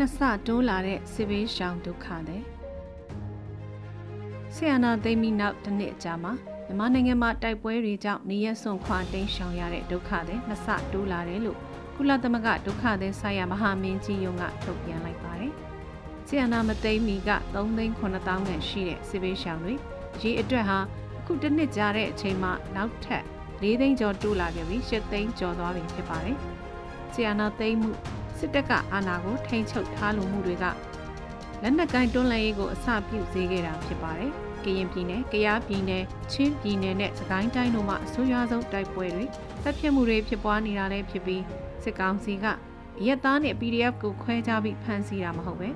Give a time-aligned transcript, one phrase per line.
[0.00, 2.38] နှစ်ဆတိုးလာတဲ့စစ်ဘေးရှောင်ဒုက္ခတွေ
[4.54, 6.32] ဆီယနာသိမ်းပြီးနောက်တစ်နှစ်အကြာမှာ
[6.66, 11.58] မြန်မာနိုင်ငံမှာတိုက်ပွဲတွေကြောင့်နေရစွန်ခွာတိမ်းရှောင်ရတဲ့ဒုက္ခတွေနှစ်ဆတိုးလာတယ်လို့
[11.96, 15.52] ကုလသမဂ္ဂဒုက္ခသည်ဆိုင်ရာမဟာမင်းကြီးယုံကထုတ်ပြန်လိုက်ပါတယ်။
[16.26, 19.74] ဆီယနာမသိမ်းမီက3သိန်း9000ခန့်ရှိတဲ့စစ်ဘေးရှောင်တွေ
[20.22, 20.78] ရေအတွက်ဟာ
[21.18, 23.24] အခုတစ်နှစ်ကြာတဲ့အချိန်မှာနောက်ထပ်
[23.62, 26.36] ၄သိန်းကျော်တိုးလာခဲ့ပြီး၈သိန်းကျော်သွားပြီဖြစ်ပါတယ်။
[27.12, 27.90] ဆီယနာသိမ်းမှု
[28.38, 30.64] စစ်တပ်ကအာဏာကိုထိန်းချုပ်ထားလိုမှုတွေက
[31.62, 34.32] လက်နက်ကိုင်းတွန်းလှန်ရေးကိုအစပြုစေခဲ့တာဖြစ်ပါတယ်။
[34.64, 36.02] ကရင်ပြည်နယ်၊ကယားပြည်နယ်၊
[36.32, 39.24] ချင်းပြည်နယ်နဲ့စကိုင်းတိုင်းတို့မှာအဆိုးရွားဆုံးတိုက်ပွဲတွေ
[39.62, 41.42] တပ်ဖြတ်မှုတွေဖြစ်ပွားနေတာလည်းဖြစ်ပြီး
[41.82, 42.46] စစ်ကောင်စီက
[43.06, 45.68] ရက်သားနဲ့ PDF ကိုခွဲခြားပြီးဖမ်းဆီးတာမဟုတ်ပဲ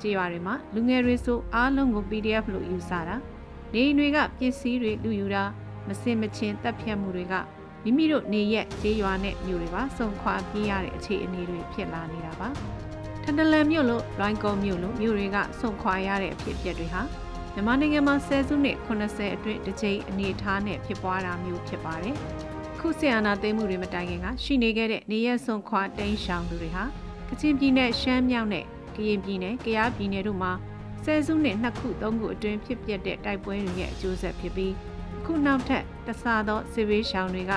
[0.00, 3.16] ကြေးရွာတွေမှာလူငယ်တွေဆိုအားလုံးကို PDF လို့ယူဆတာ
[3.72, 5.44] နေအိမ်တွေကပစ္စည်းတွေလူယူတာ
[5.88, 7.34] မစင်မချင်းတပ်ဖြတ်မှုတွေက
[7.84, 12.48] မိမိတို့နေရက်ကြေးရွာနဲ့မြို့တွေပါစုံခွာပြေးရတဲ့အခြေအနေတွေဖြစ်လာနေတာပါ
[13.22, 17.02] ထန်တလန်မြို့လို့လိုင်းကုန်းမြို့လို့မြို့တွေကစုံခွာရတဲ့အဖြစ်အပျက်တွေဟာ
[17.54, 22.16] မြန်မာနိုင်ငံမှာဆယ်စုနှစ်80အတွင်းတစ်ကြိမ်အနေအထားနဲ့ဖြစ်ပွားတာမျိုးဖြစ်ပါတယ်
[22.80, 26.84] ခုဆီယနာသိမ်းမှုတွေမတိုင်ခင်ကရှိနေခဲ့တဲ့နေရက်စုံခွာတိမ်းရှောင်သူတွေဟာ
[27.28, 28.64] ကချင်ပြည်နယ်ရှမ်းမြောက်နဲ့
[28.96, 30.52] ကရင်ပြည်နယ်ကယားပြည်နယ်တို့မှာ
[31.04, 34.72] ဆယ်စုနှစ်နှစ်ခုသုံးခုအတွင်းဖြစ်ပျက်တဲ့တိုက်ပွဲတွေရဲ့အကျိုးဆက်ဖြစ်ပြီး
[35.26, 37.52] ခုနောက်ထပ်တဆသောစစ်ဘေးရှောင်တွေက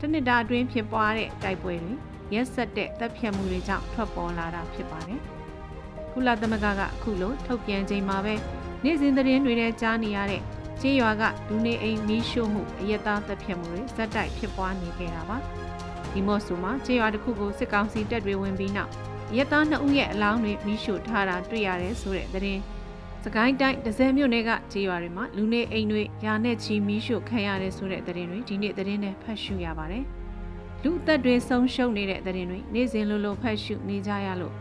[0.00, 1.94] တနစ်တာအတွင်းဖြစ်ပွားတဲ့တိုက်ပွဲတွေ
[2.34, 5.20] ရက်ဆက်တဲ့တပ်ဖြတ်မှုတွေကြောင့်ထွက်ပေါ်လာတာဖြစ်ပါတယ်။
[6.12, 8.34] ကုလသမဂ္ဂကအခုလိုထုတ်ပြန်ချိန်မှာပဲ
[8.84, 10.42] နေ့စဉ်သတင်းတွေထဲကြားနေရတဲ့
[10.80, 15.38] ကြေးရွာကလူနေအိမ်မီးရှို့မှုအယက်သားတပ်ဖြတ်မှုတွေဇက်တိုက်ဖြစ်ပွားနေခဲ့တာပါ။
[16.12, 18.90] ဒီမော့ဆိုမှာကြေးရွာတစ်ခုကိုစစ်ကောင်စီတပ်တွေဝင်ပြီးနောက်
[19.30, 22.60] အယက်သားနှစ်ဦးရဲ့အလောင်းတွေမီးရှို့ထားတာတွေ့ရတယ်ဆိုတဲ့သတင်း
[23.24, 30.04] စကိုင်းတိုင်းဒဇယ်မြို့နယ်ကကြေးရွာတွေမှာလူနေအိမ်တွေရာနဲ့ချီမီးရှို့ခံရတယ်ဆိုတဲ့သတင်းတွေဒီနေ့သတင်းနဲ့ဖတ်ရှုရပါတယ်။
[30.82, 34.54] လူသက်တွေဆုံးရှုံးနေတဲ့သတင်းတွေနေ့စဉ်လိုလိုဖတ်ရှုနေကြရလို့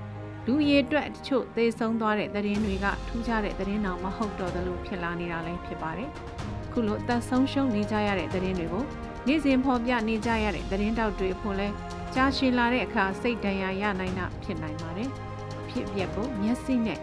[0.46, 6.10] လူရည်အတွက်တချို့သေဆုံးသွားတဲ့သတင်းတွေကထူးခြားတဲ့သတင်းတောင်မဟုတ်တော့သလိုဖြစ်လာနေတာလည်းဖြစ်ပါတယ်။
[6.72, 8.84] ခုလိုအသက်ဆုံးရှုံးနေကြရတဲ့သတင်းတွေကို
[9.28, 11.68] နေ့စဉ်ဖော်ပြနေကြရတဲ့သတင်းတောက်တွေဖို့လဲ
[12.16, 15.10] ကြားရှည်လာတဲ့အခါစိတ်ဒဏ်ရာရနိုင်တာဖြစ်နိုင်ပါတယ်။
[15.70, 17.00] ဖြစ်ပျက်ကိုမျက်စိနဲ့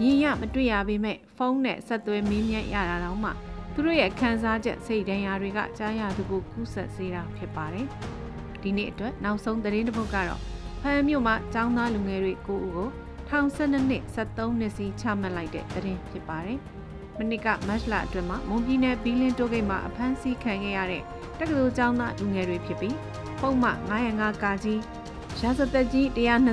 [0.00, 3.30] မြင်ရမတွေ့ရပေမဲ့ဖုန်းနဲ့ဆက်သွယ်မင်းမြတ်ရတာတော့မှ
[3.72, 7.86] သူတို့ရဲ့ခံစားချက်စိတ်ဒဏ်ရာတွေကကြားရသူကိုကူးဆက်စေတာဖြစ်ပါတယ်။
[8.62, 10.40] ဒီနေ့အတွက်နောက်ဆုံးသတင်းတစ်ပုဒ်ကတော့
[10.82, 12.88] ဖမ်းမြို့မှာចောင်းသားလူငယ်တွေကိုဦးကို
[13.28, 16.58] ထောင်12နှစ်73နှစ်စီချမှတ်လိုက်တဲ့သတင်းဖြစ်ပါတယ်။
[17.18, 21.02] မနစ်ကမတ်လအတွင်းမှာမွန်ပြည်နယ်ဘီလင်းတိုးဂိတ်မှာအဖမ်းဆီးခံခဲ့ရတဲ့
[21.38, 22.96] တက္ကသိုလ်ကျောင်းသားလူငယ်တွေဖြစ်ပြီး
[23.40, 23.78] ပုံမှန်
[24.10, 24.80] 905ကာကြီး
[25.42, 26.06] ရာဇသက်ကြီး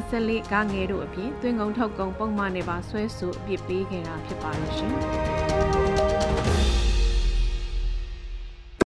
[0.03, 4.93] 124ကငယ်တို့အပြင်တွင်ကုံထုတ်ကုံပုံမှန်နဲ့ပါဆွဲဆိုအပြစ်ပေးခဲ့တာဖြစ်ပါလို့ရှင်။